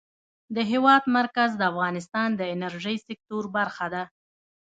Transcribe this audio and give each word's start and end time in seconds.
د 0.55 0.57
هېواد 0.71 1.03
مرکز 1.17 1.49
د 1.57 1.61
افغانستان 1.71 2.29
د 2.35 2.41
انرژۍ 2.55 2.97
سکتور 3.07 3.43
برخه 3.57 3.85
ده. 3.93 4.03